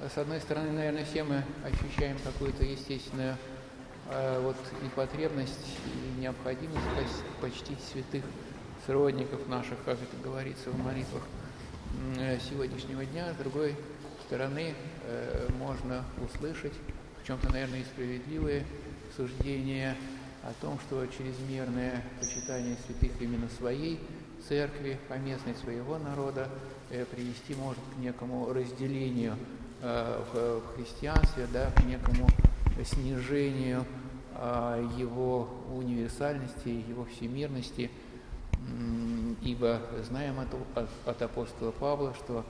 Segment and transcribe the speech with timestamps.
[0.00, 3.36] С одной стороны, наверное, все мы ощущаем какую-то естественную
[4.08, 4.54] э, вот
[4.86, 6.78] и потребность, и необходимость
[7.40, 8.22] почтить святых
[8.86, 11.24] сродников наших, как это говорится в молитвах
[12.16, 13.32] э, сегодняшнего дня.
[13.32, 13.74] С другой
[14.24, 14.72] стороны,
[15.02, 16.74] э, можно услышать
[17.20, 18.64] в чем-то, наверное, и справедливые
[19.16, 19.96] суждения
[20.44, 23.98] о том, что чрезмерное почитание святых именно своей
[24.48, 26.48] церкви, поместной своего народа,
[26.90, 29.36] э, привести может к некому разделению
[29.80, 32.28] в христианстве, да, к некому
[32.84, 33.84] снижению
[34.34, 37.90] э, его универсальности, его всемирности,
[39.42, 40.48] ибо знаем от,
[41.06, 42.44] от, апостола Павла, что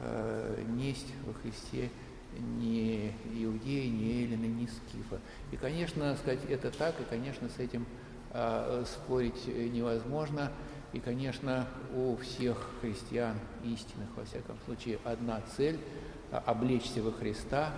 [0.00, 1.90] э, несть во Христе
[2.38, 5.20] ни иудеи, ни эллины, ни скифа.
[5.50, 7.86] И, конечно, сказать, это так, и, конечно, с этим
[8.32, 10.52] э, спорить невозможно.
[10.92, 15.78] И, конечно, у всех христиан истинных, во всяком случае, одна цель–
[16.30, 17.72] облечься во Христа,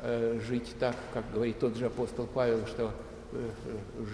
[0.00, 2.92] э, жить так, как говорит тот же апостол Павел, что
[3.32, 3.50] э,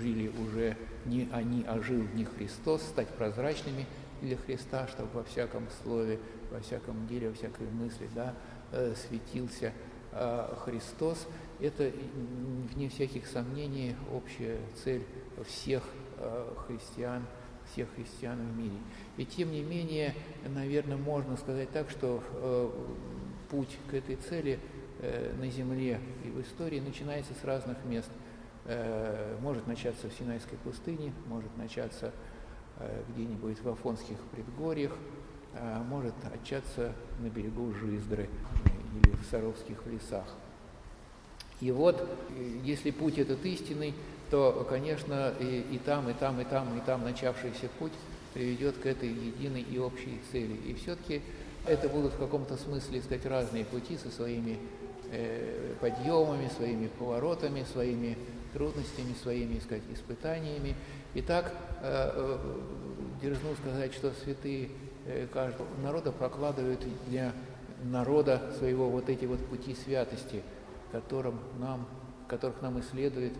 [0.00, 3.86] жили уже не они, а жил не Христос, стать прозрачными
[4.22, 6.18] для Христа, чтобы во всяком слове,
[6.50, 8.34] во всяком деле, во всякой мысли да,
[8.72, 9.72] э, светился
[10.64, 11.28] Христос.
[11.60, 11.92] Это,
[12.74, 15.04] вне всяких сомнений, общая цель
[15.46, 15.84] всех
[16.66, 17.22] христиан–
[17.72, 18.76] всех христиан в мире.
[19.16, 20.14] И тем не менее,
[20.46, 22.70] наверное, можно сказать так, что э,
[23.50, 24.58] путь к этой цели
[25.00, 28.10] э, на Земле и в истории начинается с разных мест.
[28.66, 32.12] Э, может начаться в Синайской пустыне, может начаться
[32.78, 34.92] э, где-нибудь в Афонских предгорьях,
[35.54, 38.28] э, может начаться на берегу Жиздры
[38.94, 40.26] или в Саровских лесах.
[41.60, 42.08] И вот,
[42.64, 43.94] если путь этот истинный,
[44.30, 47.92] то, конечно, и, и там, и там, и там, и там начавшийся путь
[48.32, 50.54] приведет к этой единой и общей цели.
[50.54, 51.20] И все-таки
[51.66, 54.58] это будут в каком-то смысле, сказать, разные пути со своими
[55.10, 58.16] э, подъемами, своими поворотами, своими
[58.52, 60.74] трудностями, своими, сказать, испытаниями.
[61.14, 62.38] Итак, э, э,
[63.22, 64.70] дерзну сказать, что святые
[65.06, 67.32] э, каждого народа прокладывают для
[67.82, 70.42] народа своего вот эти вот пути святости,
[70.92, 71.88] которым нам,
[72.28, 73.32] которых нам и следует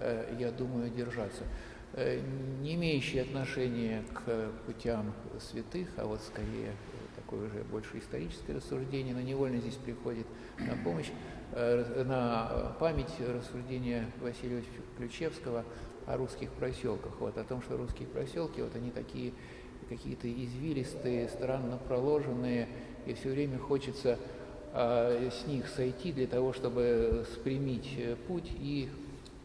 [0.00, 1.42] Э, я думаю, держаться.
[1.94, 2.20] Э,
[2.60, 6.72] не имеющие отношения к путям святых, а вот скорее
[7.18, 10.26] такое уже больше историческое рассуждение, но невольно здесь приходит
[10.58, 11.10] на помощь,
[11.52, 14.62] э, на память рассуждения Василия
[14.96, 15.64] Ключевского
[16.06, 19.32] о русских проселках, вот, о том, что русские проселки, вот они такие
[19.88, 22.68] какие-то извилистые, странно проложенные,
[23.06, 24.18] и все время хочется
[24.74, 28.90] э, с них сойти для того, чтобы спрямить путь и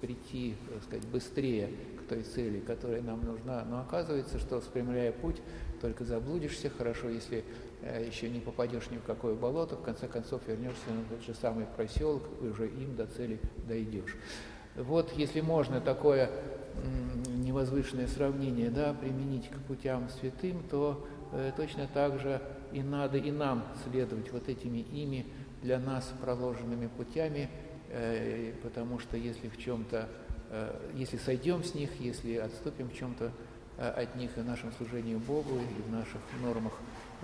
[0.04, 3.64] прийти, так сказать, быстрее к той цели, которая нам нужна.
[3.64, 5.38] Но оказывается, что спрямляя путь,
[5.80, 7.46] только заблудишься хорошо, если
[7.82, 11.34] э, еще не попадешь ни в какое болото, в конце концов вернешься на тот же
[11.34, 14.18] самый проселок, и уже им до цели дойдешь.
[14.76, 16.30] Вот, если можно такое
[17.28, 22.42] невозвышенное сравнение да, применить к путям святым, то э, точно так же
[22.74, 25.26] и надо и нам следовать вот этими ими
[25.62, 27.50] для нас проложенными путями,
[28.64, 30.10] потому что если в чем-то,
[30.50, 33.32] э, если сойдем с них, если отступим в чем-то
[33.78, 36.74] э, от них и в нашем служении Богу, и в наших нормах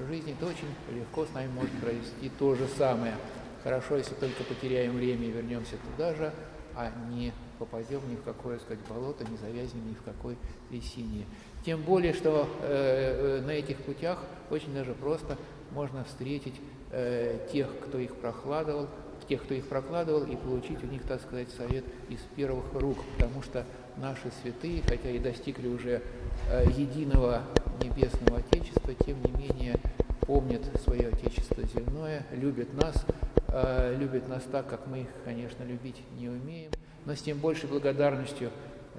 [0.08, 3.16] жизни, то очень легко с нами может произойти то же самое.
[3.64, 6.34] Хорошо, если только потеряем время и вернемся туда же,
[6.80, 10.38] а не попадем ни в какое, сказать, болото, не завязнем ни в какой
[10.70, 11.26] трясине.
[11.66, 14.20] Тем более, что э, на этих путях
[14.50, 15.38] очень даже просто
[15.72, 16.56] можно встретить
[16.92, 18.88] э, тех, кто их прокладывал,
[19.28, 23.44] тех, кто их прокладывал, и получить у них, так сказать, совет из первых рук, потому
[23.44, 23.66] что
[23.98, 26.02] наши святые, хотя и достигли уже
[26.50, 27.44] э, единого
[27.84, 29.76] небесного Отечества, тем не менее
[30.22, 33.06] помнят свое Отечество земное, любят нас,
[33.52, 36.72] э, любят нас так, как мы их, конечно, любить не умеем,
[37.06, 38.52] но с тем большей благодарностью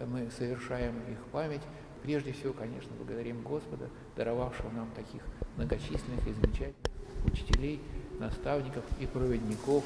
[0.06, 1.62] мы совершаем их память.
[2.03, 5.22] Прежде всего, конечно, благодарим Господа, даровавшего нам таких
[5.56, 6.91] многочисленных и замечательных
[7.27, 7.81] учителей,
[8.19, 9.84] наставников и проводников,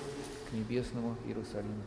[0.52, 1.82] небесному Иерусалиму.